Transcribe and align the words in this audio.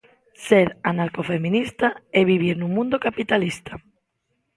Ser 0.47 0.65
anarcofeminista 0.91 1.87
e 2.19 2.21
vivir 2.31 2.55
nun 2.57 2.71
mundo 2.77 2.95
capitalista. 3.07 3.73